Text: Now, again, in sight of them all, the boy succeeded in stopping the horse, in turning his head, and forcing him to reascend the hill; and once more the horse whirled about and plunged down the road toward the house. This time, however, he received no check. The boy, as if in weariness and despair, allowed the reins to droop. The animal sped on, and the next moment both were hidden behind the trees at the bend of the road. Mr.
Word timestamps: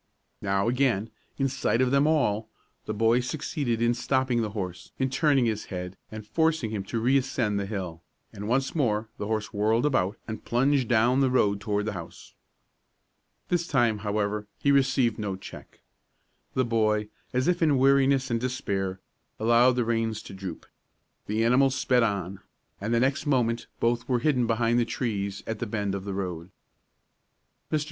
Now, 0.41 0.67
again, 0.67 1.11
in 1.37 1.47
sight 1.47 1.79
of 1.79 1.91
them 1.91 2.07
all, 2.07 2.49
the 2.85 2.93
boy 2.95 3.19
succeeded 3.19 3.83
in 3.83 3.93
stopping 3.93 4.41
the 4.41 4.49
horse, 4.57 4.91
in 4.97 5.11
turning 5.11 5.45
his 5.45 5.65
head, 5.65 5.95
and 6.09 6.25
forcing 6.25 6.71
him 6.71 6.83
to 6.85 6.99
reascend 6.99 7.59
the 7.59 7.67
hill; 7.67 8.01
and 8.33 8.47
once 8.47 8.73
more 8.73 9.09
the 9.19 9.27
horse 9.27 9.53
whirled 9.53 9.85
about 9.85 10.17
and 10.27 10.43
plunged 10.43 10.87
down 10.87 11.19
the 11.19 11.29
road 11.29 11.61
toward 11.61 11.85
the 11.85 11.93
house. 11.93 12.33
This 13.49 13.67
time, 13.67 13.99
however, 13.99 14.47
he 14.57 14.71
received 14.71 15.19
no 15.19 15.35
check. 15.35 15.81
The 16.55 16.65
boy, 16.65 17.09
as 17.31 17.47
if 17.47 17.61
in 17.61 17.77
weariness 17.77 18.31
and 18.31 18.41
despair, 18.41 18.99
allowed 19.39 19.73
the 19.73 19.85
reins 19.85 20.23
to 20.23 20.33
droop. 20.33 20.65
The 21.27 21.45
animal 21.45 21.69
sped 21.69 22.01
on, 22.01 22.39
and 22.81 22.91
the 22.91 22.99
next 22.99 23.27
moment 23.27 23.67
both 23.79 24.09
were 24.09 24.17
hidden 24.17 24.47
behind 24.47 24.79
the 24.79 24.83
trees 24.83 25.43
at 25.45 25.59
the 25.59 25.67
bend 25.67 25.93
of 25.93 26.05
the 26.05 26.13
road. 26.15 26.49
Mr. 27.71 27.79